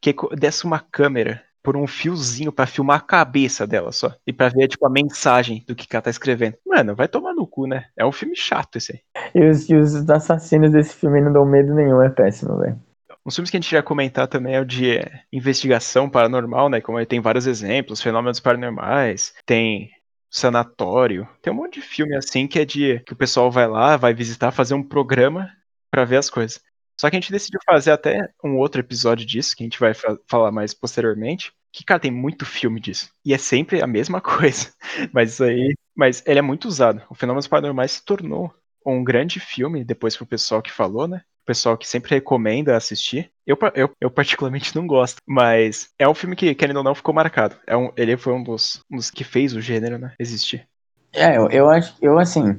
[0.00, 4.14] que desce uma câmera por um fiozinho para filmar a cabeça dela só.
[4.24, 6.56] E pra ver, tipo, a mensagem do que ela tá escrevendo.
[6.64, 7.86] Mano, vai tomar no cu, né?
[7.96, 9.00] É um filme chato esse aí.
[9.34, 12.78] E os, e os assassinos desse filme não dão medo nenhum, é péssimo, velho.
[13.24, 14.98] Uns filmes que a gente ia comentar também é o de
[15.32, 16.80] investigação paranormal, né?
[16.80, 19.90] Como tem vários exemplos, fenômenos paranormais, tem
[20.30, 21.28] sanatório.
[21.40, 24.12] Tem um monte de filme assim que é de que o pessoal vai lá, vai
[24.14, 25.50] visitar, fazer um programa
[25.90, 26.60] para ver as coisas.
[26.98, 29.92] Só que a gente decidiu fazer até um outro episódio disso, que a gente vai
[30.26, 31.52] falar mais posteriormente.
[31.72, 33.10] Que, cara, tem muito filme disso.
[33.24, 34.72] E é sempre a mesma coisa.
[35.12, 35.74] Mas isso aí.
[35.94, 37.02] Mas ele é muito usado.
[37.10, 38.54] O Fenômenos Paranormais se tornou
[38.86, 41.22] um grande filme, depois pro pessoal que falou, né?
[41.42, 43.30] O pessoal que sempre recomenda assistir.
[43.46, 47.14] Eu, eu, eu particularmente não gosto, mas é um filme que, querendo ou não, ficou
[47.14, 47.56] marcado.
[47.66, 50.66] É um, ele foi um dos, um dos que fez o gênero, né, existir.
[51.12, 52.58] É, eu, eu acho, eu assim,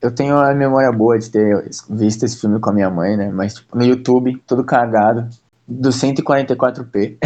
[0.00, 3.30] eu tenho a memória boa de ter visto esse filme com a minha mãe, né?
[3.30, 5.28] Mas tipo, no YouTube, todo cagado,
[5.66, 7.18] do 144p.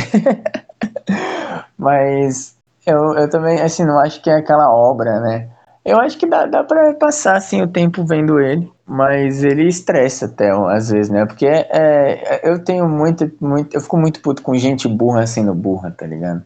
[1.76, 5.50] Mas eu, eu também, assim, não acho que é aquela obra, né?
[5.84, 10.26] Eu acho que dá, dá pra passar, assim, o tempo vendo ele, mas ele estressa
[10.26, 11.24] até, às vezes, né?
[11.24, 15.90] Porque é, eu tenho muito, muito, eu fico muito puto com gente burra sendo burra,
[15.90, 16.44] tá ligado?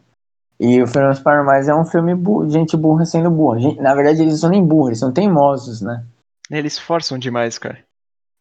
[0.57, 3.59] E o Fernandes Paranormais é um filme burro, gente burra sendo burra.
[3.59, 6.05] Gente, na verdade, eles são nem burros, eles são teimosos, né?
[6.49, 7.79] Eles forçam demais, cara.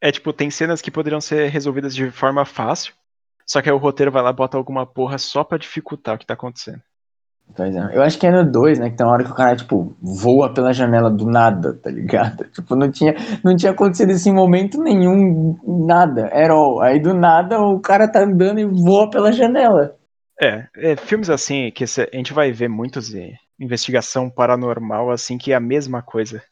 [0.00, 2.94] É tipo, tem cenas que poderiam ser resolvidas de forma fácil,
[3.44, 6.18] só que aí o roteiro vai lá e bota alguma porra só pra dificultar o
[6.18, 6.80] que tá acontecendo.
[7.54, 7.96] Pois é.
[7.96, 8.90] Eu acho que é no 2, né?
[8.90, 12.44] Que tem uma hora que o cara, tipo, voa pela janela do nada, tá ligado?
[12.52, 16.80] Tipo, não tinha, não tinha acontecido esse momento nenhum, nada, era all.
[16.80, 19.96] Aí do nada o cara tá andando e voa pela janela.
[20.40, 25.52] É, é filmes assim, que a gente vai ver muitos de investigação paranormal, assim, que
[25.52, 26.42] é a mesma coisa.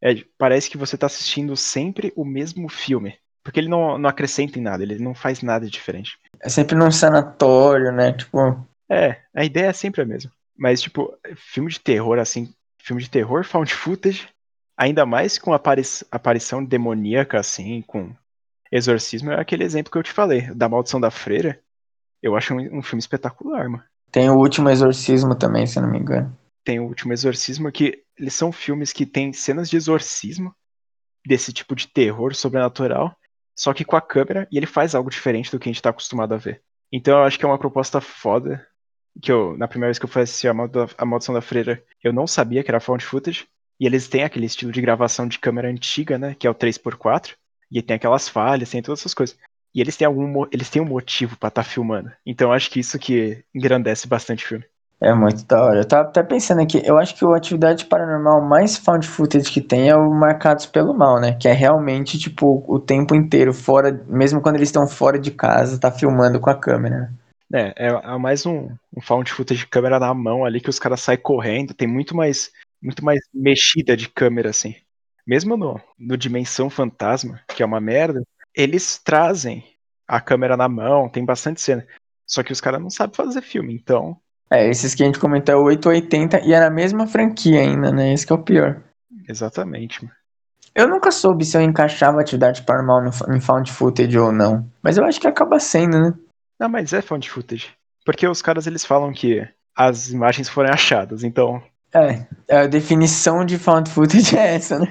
[0.00, 3.14] É, parece que você tá assistindo sempre o mesmo filme.
[3.42, 6.16] Porque ele não, não acrescenta em nada, ele não faz nada diferente.
[6.40, 8.12] É sempre num sanatório, né?
[8.12, 8.64] Tipo.
[8.88, 10.30] É, a ideia é sempre a mesma.
[10.62, 14.28] Mas, tipo, filme de terror, assim, filme de terror, found footage,
[14.76, 18.14] ainda mais com apari aparição demoníaca, assim, com
[18.70, 21.60] exorcismo, é aquele exemplo que eu te falei, da Maldição da Freira.
[22.22, 23.82] Eu acho um, um filme espetacular, mano.
[24.12, 26.38] Tem o Último Exorcismo também, se eu não me engano.
[26.62, 30.54] Tem o Último Exorcismo, que eles são filmes que tem cenas de exorcismo,
[31.26, 33.16] desse tipo de terror sobrenatural,
[33.56, 35.90] só que com a câmera, e ele faz algo diferente do que a gente tá
[35.90, 36.62] acostumado a ver.
[36.92, 38.64] Então eu acho que é uma proposta foda
[39.20, 40.52] que eu, na primeira vez que eu fui assistir a,
[40.98, 43.46] a Maldição da Freira, eu não sabia que era found footage.
[43.80, 46.36] E eles têm aquele estilo de gravação de câmera antiga, né?
[46.38, 47.32] Que é o 3x4.
[47.70, 49.36] E tem aquelas falhas, tem todas essas coisas.
[49.74, 52.12] E eles têm algum eles têm um motivo para estar tá filmando.
[52.24, 54.64] Então acho que isso que engrandece bastante o filme.
[55.00, 55.80] É muito da hora.
[55.80, 59.60] Eu tava até pensando aqui, eu acho que o atividade paranormal mais found footage que
[59.60, 61.32] tem é o Marcados pelo Mal, né?
[61.32, 65.80] Que é realmente, tipo, o tempo inteiro, fora, mesmo quando eles estão fora de casa,
[65.80, 67.12] tá filmando com a câmera.
[67.52, 70.78] É, é, é mais um, um found footage de câmera na mão ali que os
[70.78, 72.50] caras saem correndo, tem muito mais
[72.82, 74.74] muito mais mexida de câmera assim.
[75.26, 78.22] Mesmo no, no Dimensão Fantasma, que é uma merda,
[78.54, 79.64] eles trazem
[80.08, 81.86] a câmera na mão, tem bastante cena.
[82.26, 84.16] Só que os caras não sabem fazer filme, então.
[84.50, 87.92] É, esses que a gente comentou é o 880 e é na mesma franquia ainda,
[87.92, 88.12] né?
[88.12, 88.82] Esse que é o pior.
[89.28, 90.14] Exatamente, mano.
[90.74, 94.66] Eu nunca soube se eu encaixava atividade paranormal no, em found footage ou não.
[94.82, 96.14] Mas eu acho que acaba sendo, né?
[96.62, 97.70] Não, mas é found footage.
[98.04, 99.44] Porque os caras eles falam que
[99.76, 101.60] as imagens foram achadas, então.
[101.92, 104.86] É, a definição de found footage é essa, né?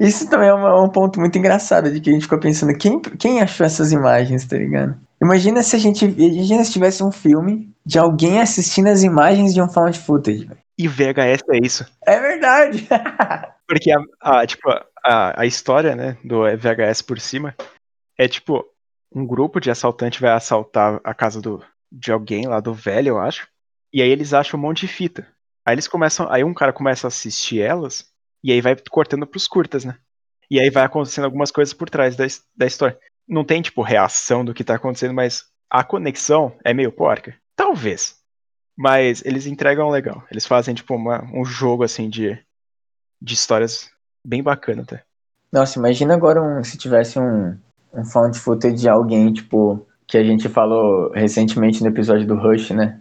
[0.00, 3.00] Isso também é um, um, ponto muito engraçado de que a gente ficou pensando, quem,
[3.00, 4.96] quem achou essas imagens, tá ligado?
[5.22, 6.04] Imagina se a gente.
[6.04, 10.88] Imagina se tivesse um filme de alguém assistindo as imagens de um found footage, E
[10.88, 11.86] VHS é isso.
[12.04, 12.88] É verdade!
[13.68, 14.68] Porque a, a tipo,
[15.04, 17.54] a, a história, né, do VHS por cima
[18.18, 18.64] é tipo,
[19.14, 23.20] um grupo de assaltante vai assaltar a casa do, de alguém lá do velho, eu
[23.20, 23.48] acho.
[23.92, 25.26] E aí eles acham um monte de fita.
[25.64, 26.30] Aí eles começam.
[26.30, 28.10] Aí um cara começa a assistir elas.
[28.42, 29.96] E aí vai cortando pros curtas, né?
[30.50, 32.24] E aí vai acontecendo algumas coisas por trás da,
[32.56, 32.98] da história
[33.28, 37.34] não tem, tipo, reação do que tá acontecendo, mas a conexão é meio porca.
[37.56, 38.16] Talvez.
[38.76, 40.24] Mas eles entregam legal.
[40.30, 42.38] Eles fazem, tipo, uma, um jogo, assim, de,
[43.20, 43.90] de histórias
[44.24, 45.04] bem bacana até.
[45.52, 47.58] Nossa, imagina agora um, se tivesse um,
[47.92, 52.70] um found footage de alguém, tipo, que a gente falou recentemente no episódio do Rush,
[52.70, 53.00] né?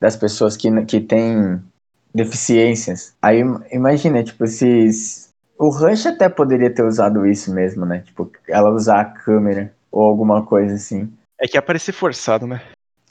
[0.00, 1.62] Das pessoas que, que têm
[2.14, 3.14] deficiências.
[3.22, 4.88] Aí imagina, tipo, se,
[5.58, 8.00] o Rush até poderia ter usado isso mesmo, né?
[8.00, 11.12] Tipo, ela usar a câmera ou alguma coisa assim.
[11.38, 12.62] É que ia parecer forçado, né?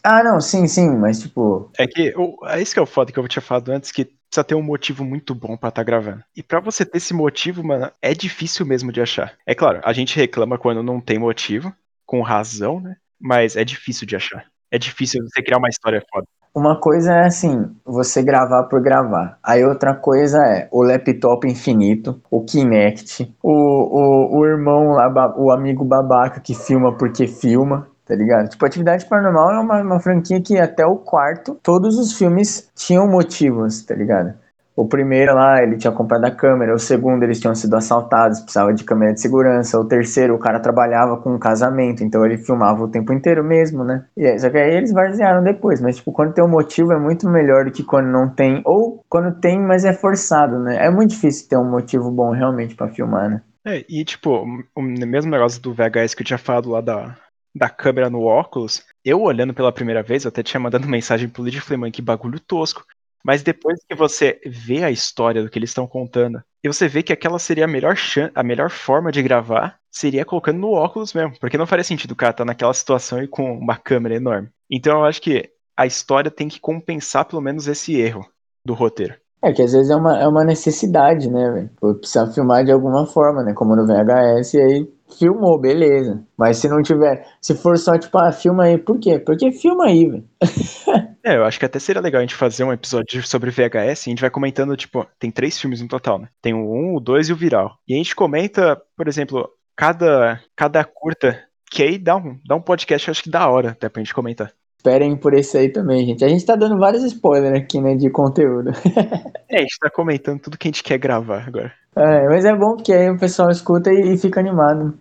[0.03, 1.69] Ah, não, sim, sim, mas tipo.
[1.77, 2.13] É que.
[2.45, 4.61] É isso que é o foda que eu tinha falado antes, que precisa ter um
[4.61, 6.23] motivo muito bom para estar tá gravando.
[6.35, 9.33] E para você ter esse motivo, mano, é difícil mesmo de achar.
[9.45, 11.73] É claro, a gente reclama quando não tem motivo,
[12.05, 12.95] com razão, né?
[13.19, 14.45] Mas é difícil de achar.
[14.71, 16.25] É difícil você criar uma história foda.
[16.53, 19.37] Uma coisa é assim, você gravar por gravar.
[19.41, 25.49] Aí outra coisa é o laptop infinito, o Kinect, o, o, o irmão lá, o
[25.49, 28.49] amigo babaca que filma porque filma, tá ligado?
[28.49, 33.07] Tipo, Atividade Paranormal é uma, uma franquia que até o quarto, todos os filmes tinham
[33.07, 34.33] motivos, tá ligado?
[34.75, 36.73] O primeiro lá, ele tinha comprado a câmera.
[36.73, 39.79] O segundo, eles tinham sido assaltados, precisava de câmera de segurança.
[39.79, 43.83] O terceiro, o cara trabalhava com um casamento, então ele filmava o tempo inteiro mesmo,
[43.83, 44.03] né?
[44.17, 45.79] E aí, só que aí eles varzearam depois.
[45.79, 48.61] Mas, tipo, quando tem um motivo é muito melhor do que quando não tem.
[48.65, 50.85] Ou quando tem, mas é forçado, né?
[50.85, 53.41] É muito difícil ter um motivo bom realmente para filmar, né?
[53.65, 54.43] É, e tipo,
[54.75, 57.15] o mesmo negócio do VHS que eu tinha falado lá da,
[57.53, 61.43] da câmera no óculos, eu olhando pela primeira vez, eu até tinha mandado mensagem pro
[61.43, 62.85] Lid Fleman, que bagulho tosco.
[63.23, 67.03] Mas depois que você vê a história do que eles estão contando, e você vê
[67.03, 67.95] que aquela seria a melhor,
[68.33, 71.37] a melhor forma de gravar, seria colocando no óculos mesmo.
[71.39, 74.49] Porque não faria sentido o cara estar tá naquela situação e com uma câmera enorme.
[74.69, 78.27] Então eu acho que a história tem que compensar pelo menos esse erro
[78.65, 79.15] do roteiro.
[79.43, 81.97] É que às vezes é uma, é uma necessidade, né, velho?
[81.97, 83.53] Precisa filmar de alguma forma, né?
[83.53, 86.23] Como no VHS, e aí filmou, beleza.
[86.37, 89.19] Mas se não tiver, se for só tipo, ah, filma aí, por quê?
[89.19, 90.23] Porque filma aí, velho.
[91.23, 94.09] É, eu acho que até seria legal a gente fazer um episódio sobre VHS e
[94.09, 96.27] a gente vai comentando, tipo, tem três filmes no total, né?
[96.41, 97.77] Tem o 1, o 2 e o Viral.
[97.87, 102.61] E a gente comenta, por exemplo, cada, cada curta, que aí dá um, dá um
[102.61, 104.51] podcast, acho que da hora até pra gente comentar.
[104.81, 106.25] Esperem por esse aí também, gente.
[106.25, 108.71] A gente tá dando vários spoilers aqui, né, de conteúdo.
[109.47, 111.71] é, a gente tá comentando tudo que a gente quer gravar agora.
[111.95, 114.97] É, mas é bom porque aí o pessoal escuta e, e fica animado.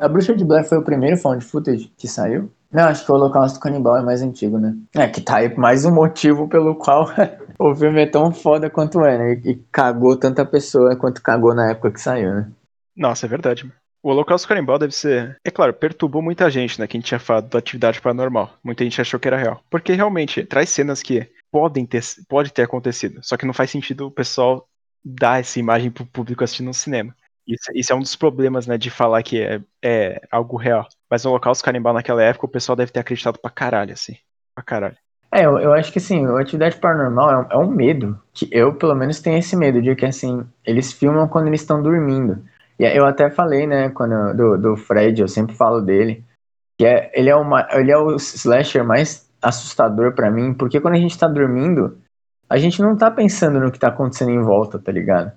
[0.00, 2.50] A Bruxa de Blair foi o primeiro found footage que saiu?
[2.72, 4.74] Não, acho que o Holocausto Canibal é mais antigo, né?
[4.94, 7.06] É, que tá aí mais um motivo pelo qual
[7.58, 9.40] o filme é tão foda quanto é, né?
[9.44, 12.52] E cagou tanta pessoa quanto cagou na época que saiu, né?
[12.96, 13.70] Nossa, é verdade.
[14.02, 15.36] O Holocausto Canibal deve ser.
[15.44, 16.86] É claro, perturbou muita gente, né?
[16.86, 18.54] Que a gente tinha falado da atividade paranormal.
[18.62, 19.60] Muita gente achou que era real.
[19.68, 23.20] Porque realmente traz cenas que podem ter, pode ter acontecido.
[23.22, 24.68] Só que não faz sentido o pessoal
[25.04, 27.14] dar essa imagem pro público assistindo no cinema.
[27.46, 30.86] Isso, isso, é um dos problemas, né, de falar que é, é algo real.
[31.08, 34.16] Mas o Holocausto Canibal naquela época o pessoal deve ter acreditado pra caralho, assim.
[34.54, 34.96] Pra caralho.
[35.36, 38.18] É, eu, eu acho que assim, a atividade paranormal é um, é um, medo.
[38.32, 41.82] Que eu, pelo menos, tenho esse medo de que assim, eles filmam quando eles estão
[41.82, 42.42] dormindo.
[42.78, 46.24] E eu até falei, né, quando, do, do Fred, eu sempre falo dele,
[46.78, 50.94] que é, ele, é uma, ele é o slasher mais assustador para mim, porque quando
[50.94, 51.98] a gente tá dormindo,
[52.48, 55.32] a gente não tá pensando no que tá acontecendo em volta, tá ligado?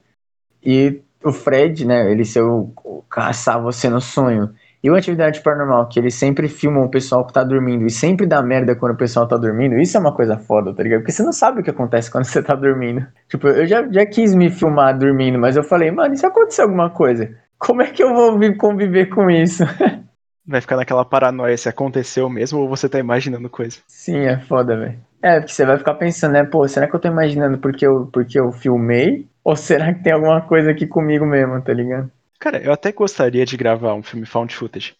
[0.64, 4.54] E o Fred, né, ele o, o caçar você no sonho.
[4.82, 8.26] E o Atividade Paranormal, que eles sempre filmam o pessoal que tá dormindo e sempre
[8.26, 11.02] dá merda quando o pessoal tá dormindo, isso é uma coisa foda, tá ligado?
[11.02, 13.06] Porque você não sabe o que acontece quando você tá dormindo.
[13.28, 16.62] Tipo, eu já, já quis me filmar dormindo, mas eu falei, mano, e se acontecer
[16.62, 17.36] alguma coisa?
[17.58, 19.64] Como é que eu vou conviver com isso?
[20.48, 23.78] Vai ficar naquela paranoia se aconteceu mesmo ou você tá imaginando coisa.
[23.88, 25.00] Sim, é foda, velho.
[25.22, 28.08] É, porque você vai ficar pensando, né, pô, será que eu tô imaginando porque eu,
[28.08, 29.28] porque eu filmei?
[29.44, 32.10] Ou será que tem alguma coisa aqui comigo mesmo, tá ligado?
[32.40, 34.96] Cara, eu até gostaria de gravar um filme found footage.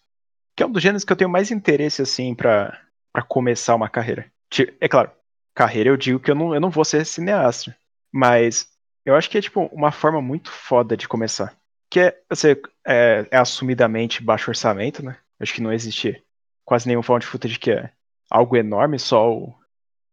[0.56, 2.78] Que é um dos gêneros que eu tenho mais interesse, assim, pra
[3.28, 4.30] começar uma carreira.
[4.80, 5.10] É claro,
[5.54, 7.74] carreira eu digo que eu não, eu não vou ser cineasta.
[8.12, 8.68] Mas
[9.04, 11.56] eu acho que é, tipo, uma forma muito foda de começar.
[11.88, 15.16] Que é, você, é, é assumidamente baixo orçamento, né?
[15.38, 16.22] Acho que não existe
[16.64, 17.90] quase nenhum found footage que é
[18.30, 19.54] algo enorme, só o,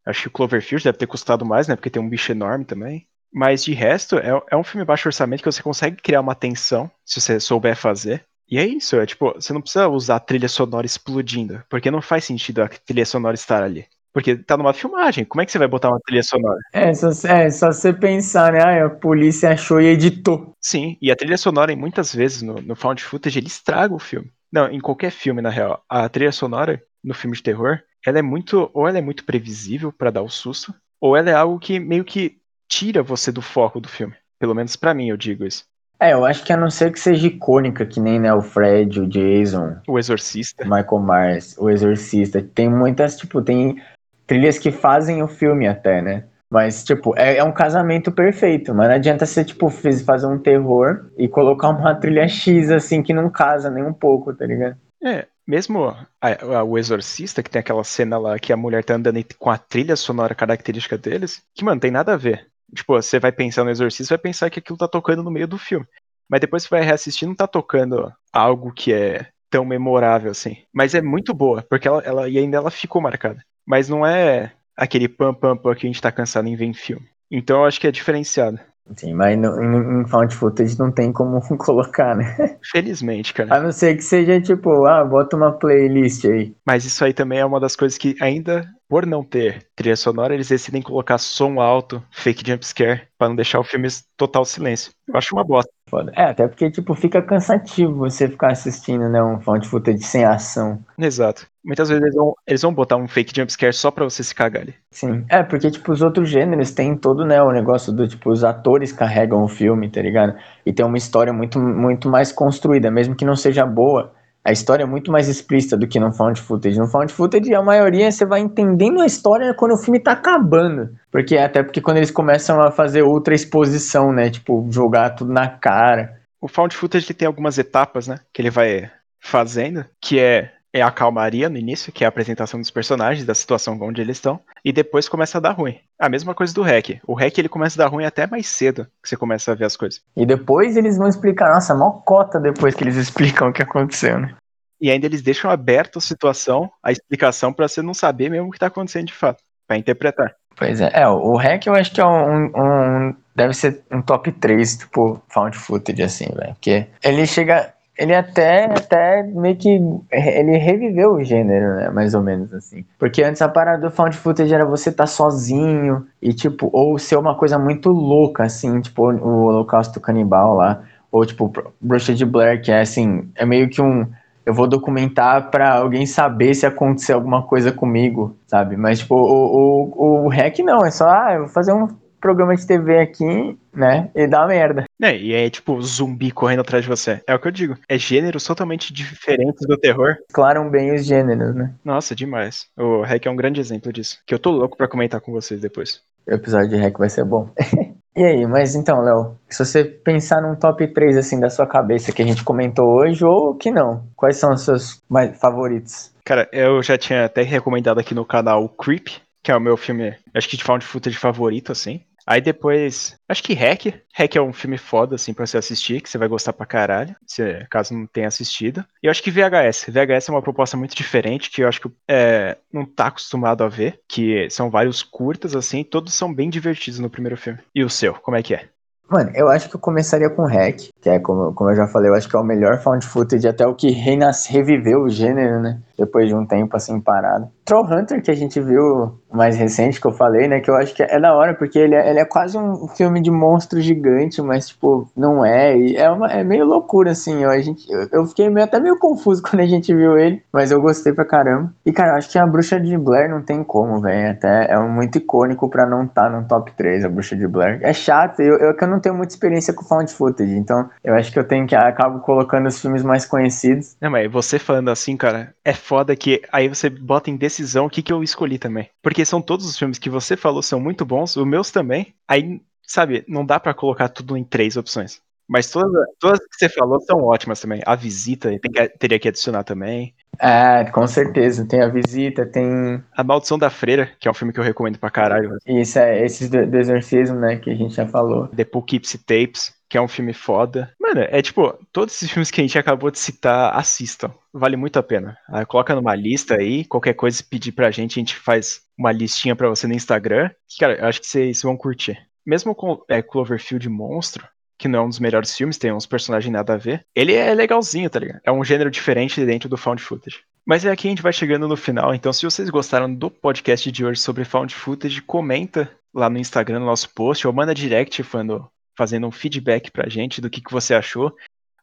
[0.08, 1.76] Acho que o Cloverfield deve ter custado mais, né?
[1.76, 3.06] Porque tem um bicho enorme também.
[3.34, 6.90] Mas de resto, é, é um filme baixo orçamento que você consegue criar uma tensão,
[7.06, 8.24] se você souber fazer.
[8.50, 12.02] E é isso, é tipo, você não precisa usar a trilha sonora explodindo, porque não
[12.02, 13.86] faz sentido a trilha sonora estar ali.
[14.14, 16.58] Porque tá numa filmagem, como é que você vai botar uma trilha sonora?
[16.74, 18.64] É, só, é, só você pensar, né?
[18.64, 20.56] Ah, a polícia achou e editou.
[20.60, 24.32] Sim, e a trilha sonora, muitas vezes, no, no found footage, ele estraga o filme.
[24.52, 25.84] Não, em qualquer filme, na real.
[25.88, 28.72] A trilha sonora, no filme de terror, ela é muito.
[28.74, 32.04] Ou ela é muito previsível para dar o susto, ou ela é algo que meio
[32.04, 32.37] que
[32.68, 34.14] tira você do foco do filme.
[34.40, 35.66] Pelo menos para mim, eu digo isso.
[36.00, 39.00] É, eu acho que a não ser que seja icônica, que nem né, o Fred,
[39.00, 39.78] o Jason.
[39.88, 40.64] O Exorcista.
[40.64, 42.42] Michael Myers, o Exorcista.
[42.42, 43.82] Tem muitas, tipo, tem
[44.28, 46.26] trilhas que fazem o filme até, né?
[46.50, 51.10] Mas, tipo, é, é, um casamento perfeito, mas não adianta você, tipo, fazer um terror
[51.18, 54.78] e colocar uma trilha X, assim, que não casa nem um pouco, tá ligado?
[55.04, 58.94] É, mesmo a, a, o Exorcista, que tem aquela cena lá que a mulher tá
[58.94, 62.48] andando com a trilha sonora característica deles, que, mano, tem nada a ver.
[62.74, 65.58] Tipo, você vai pensar no Exorcista, vai pensar que aquilo tá tocando no meio do
[65.58, 65.86] filme.
[66.30, 70.58] Mas depois você vai reassistir, não tá tocando algo que é tão memorável assim.
[70.74, 73.42] Mas é muito boa, porque ela, ela e ainda ela ficou marcada.
[73.66, 76.74] Mas não é aquele pam pam pam que a gente tá cansado em ver em
[76.74, 77.08] filme.
[77.32, 78.60] Então eu acho que é diferenciado.
[78.96, 82.58] Sim, mas no, em, em found footage não tem como colocar, né?
[82.72, 83.56] Felizmente, cara.
[83.56, 86.56] A não ser que seja tipo, ah, bota uma playlist aí.
[86.66, 90.34] Mas isso aí também é uma das coisas que ainda, por não ter trilha sonora,
[90.34, 94.92] eles decidem colocar som alto, fake jumpscare, para não deixar o filme total silêncio.
[95.08, 95.72] Eu acho uma bosta.
[95.90, 96.12] Foda.
[96.16, 100.84] É, até porque, tipo, fica cansativo você ficar assistindo, né, um found footage sem ação.
[100.98, 101.48] Exato.
[101.64, 104.64] Muitas vezes eles vão, eles vão botar um fake jumpscare só pra você se cagar
[104.64, 104.76] ali.
[104.92, 105.26] Sim.
[105.30, 108.92] É, porque, tipo, os outros gêneros tem todo, né, o negócio do, tipo, os atores
[108.92, 110.36] carregam o filme, tá ligado?
[110.66, 114.14] E tem uma história muito, muito mais construída, mesmo que não seja boa.
[114.48, 116.80] A história é muito mais explícita do que no found footage.
[116.80, 120.90] No found footage, a maioria você vai entendendo a história quando o filme tá acabando.
[121.12, 124.30] Porque até porque quando eles começam a fazer outra exposição, né?
[124.30, 126.22] Tipo, jogar tudo na cara.
[126.40, 128.20] O found footage tem algumas etapas, né?
[128.32, 132.60] Que ele vai fazendo, que é é a calmaria no início, que é a apresentação
[132.60, 135.80] dos personagens, da situação onde eles estão, e depois começa a dar ruim.
[136.00, 137.00] A mesma coisa do hack.
[137.06, 139.66] O hack ele começa a dar ruim até mais cedo que você começa a ver
[139.66, 140.02] as coisas.
[140.16, 144.20] E depois eles vão explicar, nossa, mó cota depois que eles explicam o que aconteceu,
[144.20, 144.36] né?
[144.80, 148.52] E ainda eles deixam aberta a situação, a explicação, para você não saber mesmo o
[148.52, 150.36] que tá acontecendo de fato, para interpretar.
[150.56, 154.32] Pois é, é, o hack eu acho que é um, um deve ser um top
[154.32, 156.54] 3, tipo, found footage, assim, velho.
[156.56, 159.70] Porque ele chega ele até, até meio que
[160.12, 161.90] ele reviveu o gênero, né?
[161.90, 162.86] Mais ou menos assim.
[163.00, 167.00] Porque antes a parada do found footage era você estar tá sozinho e tipo, ou
[167.00, 172.26] ser uma coisa muito louca, assim, tipo o Holocausto Canibal lá, ou tipo Bruxa de
[172.26, 174.06] Blair, que é assim, é meio que um
[174.46, 178.78] eu vou documentar para alguém saber se acontecer alguma coisa comigo, sabe?
[178.78, 182.56] Mas tipo, o, o, o hack não, é só, ah, eu vou fazer um programa
[182.56, 184.10] de TV aqui, né?
[184.16, 184.86] E dá merda.
[185.02, 187.22] É, e é tipo zumbi correndo atrás de você.
[187.28, 187.78] É o que eu digo.
[187.88, 190.16] É gêneros totalmente diferentes do terror.
[190.34, 191.74] Claram bem os gêneros, né?
[191.84, 192.68] Nossa, demais.
[192.78, 194.20] O Hack é um grande exemplo disso.
[194.26, 196.02] Que eu tô louco para comentar com vocês depois.
[196.28, 197.50] O episódio de Hack vai ser bom.
[198.16, 202.12] e aí, mas então, Léo, se você pensar num top 3 assim da sua cabeça
[202.12, 206.12] que a gente comentou hoje, ou que não, quais são os seus mais favoritos?
[206.26, 209.08] Cara, eu já tinha até recomendado aqui no canal Creep,
[209.44, 212.02] que é o meu filme, acho que de found footage favorito, assim.
[212.28, 213.86] Aí depois, acho que Hack.
[214.14, 217.16] Hack é um filme foda, assim, pra você assistir, que você vai gostar pra caralho,
[217.26, 218.84] se, caso não tenha assistido.
[219.02, 219.86] E eu acho que VHS.
[219.88, 223.70] VHS é uma proposta muito diferente, que eu acho que é, não tá acostumado a
[223.70, 227.60] ver, que são vários curtas, assim, todos são bem divertidos no primeiro filme.
[227.74, 228.68] E o seu, como é que é?
[229.10, 232.10] Mano, eu acho que eu começaria com Hack, que é, como, como eu já falei,
[232.10, 235.62] eu acho que é o melhor found footage, até o que renasce, reviveu o gênero,
[235.62, 235.80] né?
[235.98, 237.50] Depois de um tempo assim parado.
[237.66, 240.60] Trollhunter, que a gente viu mais recente, que eu falei, né?
[240.60, 243.22] Que eu acho que é da hora, porque ele é, ele é quase um filme
[243.22, 245.78] de monstro gigante, mas, tipo, não é.
[245.78, 247.44] E é, uma, é meio loucura, assim.
[247.44, 250.42] Eu, a gente, eu, eu fiquei meio, até meio confuso quando a gente viu ele,
[250.52, 251.74] mas eu gostei pra caramba.
[251.86, 254.32] E, cara, eu acho que a Bruxa de Blair não tem como, velho.
[254.32, 257.80] Até é muito icônico pra não estar tá no top 3, a Bruxa de Blair.
[257.82, 261.14] É chato, eu, eu que eu não tenho muita experiência com found footage, então eu
[261.14, 263.96] acho que eu tenho que acabo colocando os filmes mais conhecidos.
[264.02, 267.90] Não, mas você falando assim, cara, é foda que aí você bota em decisão o
[267.90, 268.90] que, que eu escolhi também.
[269.02, 272.14] Porque são todos os filmes que você falou são muito bons, os meus também.
[272.28, 275.22] Aí, sabe, não dá para colocar tudo em três opções.
[275.48, 277.82] Mas todas, todas que você falou são ótimas também.
[277.86, 280.14] A visita que, teria que adicionar também.
[280.40, 281.66] É, com certeza.
[281.66, 283.02] Tem a visita, tem.
[283.16, 285.58] A Maldição da Freira, que é um filme que eu recomendo pra caralho.
[285.66, 288.48] Isso, é, esses do, do exorcismo, né, que a gente já falou.
[288.50, 290.92] The Poughkeepsie Tapes, que é um filme foda.
[291.00, 294.32] Mano, é tipo, todos esses filmes que a gente acabou de citar, assistam.
[294.54, 295.38] Vale muito a pena.
[295.50, 299.56] Aí, coloca numa lista aí, qualquer coisa pedir pra gente, a gente faz uma listinha
[299.56, 300.50] pra você no Instagram.
[300.68, 302.18] Que, cara, eu acho que vocês vão curtir.
[302.46, 306.52] Mesmo com é, Cloverfield Monstro, que não é um dos melhores filmes, tem uns personagens
[306.52, 307.06] nada a ver.
[307.16, 308.42] Ele é legalzinho, tá ligado?
[308.44, 310.42] É um gênero diferente dentro do found footage.
[310.66, 313.90] Mas é aqui a gente vai chegando no final, então se vocês gostaram do podcast
[313.92, 318.22] de hoje sobre found footage, comenta lá no Instagram no nosso post ou manda direct
[318.24, 321.34] falando, fazendo um feedback pra gente do que, que você achou.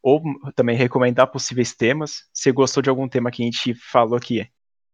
[0.03, 0.23] Ou
[0.55, 2.25] também recomendar possíveis temas.
[2.33, 4.47] Se gostou de algum tema que a gente falou que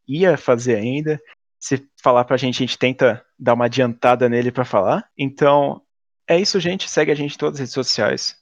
[0.07, 1.21] ia fazer ainda,
[1.59, 5.05] se falar pra gente, a gente tenta dar uma adiantada nele para falar.
[5.17, 5.83] Então,
[6.31, 6.89] é isso, gente.
[6.89, 8.37] Segue a gente em todas as redes sociais.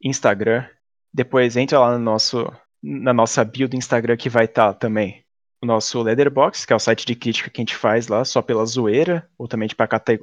[0.00, 0.64] Instagram.
[1.12, 5.24] Depois entra lá no nosso, na nossa bio do Instagram que vai estar tá também
[5.60, 8.42] o nosso Leatherbox, que é o site de crítica que a gente faz lá só
[8.42, 10.18] pela zoeira, ou também para cata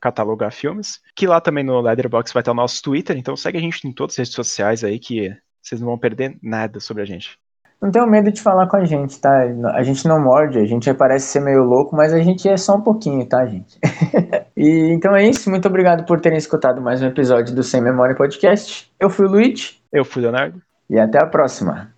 [0.00, 1.00] catalogar filmes.
[1.14, 3.86] Que lá também no Leatherbox vai estar tá o nosso Twitter, então segue a gente
[3.86, 7.38] em todas as redes sociais aí que vocês não vão perder nada sobre a gente.
[7.80, 9.44] Não tenham medo de falar com a gente, tá?
[9.74, 12.76] A gente não morde, a gente parece ser meio louco, mas a gente é só
[12.76, 13.78] um pouquinho, tá, gente?
[14.60, 15.48] e então é isso.
[15.48, 18.92] Muito obrigado por terem escutado mais um episódio do Sem Memória Podcast.
[19.00, 19.80] Eu fui o Luiz.
[19.90, 20.60] Eu fui o Leonardo.
[20.90, 21.94] E até a próxima.